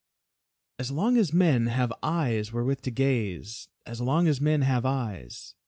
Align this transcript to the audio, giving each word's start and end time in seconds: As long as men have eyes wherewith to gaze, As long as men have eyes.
As 0.79 0.89
long 0.89 1.15
as 1.17 1.31
men 1.31 1.67
have 1.67 1.93
eyes 2.01 2.51
wherewith 2.51 2.81
to 2.81 2.89
gaze, 2.89 3.67
As 3.85 4.01
long 4.01 4.27
as 4.27 4.41
men 4.41 4.63
have 4.63 4.83
eyes. 4.83 5.53